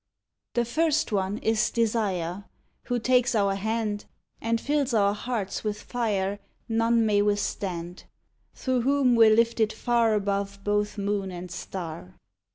[0.55, 2.45] The first one is Desire,
[2.85, 4.05] Who takes our hand
[4.41, 8.05] And fills our hearts with fire None may withstand;
[8.55, 12.15] Through whom we're lifted far Above both moon and star.